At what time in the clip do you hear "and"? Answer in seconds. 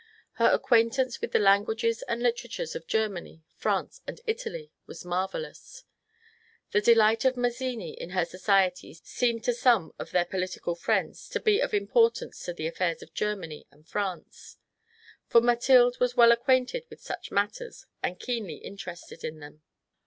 2.07-2.23, 4.07-4.19, 13.69-13.87, 18.01-18.19